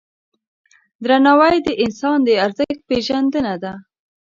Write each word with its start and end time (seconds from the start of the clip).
درناوی 1.03 1.55
د 1.67 1.69
انسان 1.83 2.17
د 2.27 2.29
ارزښت 2.45 2.79
پیژندنه 2.89 3.53
ده. 3.63 3.73